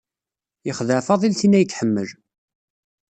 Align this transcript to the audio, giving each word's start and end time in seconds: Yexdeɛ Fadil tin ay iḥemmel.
Yexdeɛ 0.65 0.99
Fadil 1.07 1.33
tin 1.35 1.57
ay 1.57 1.65
iḥemmel. 1.71 2.09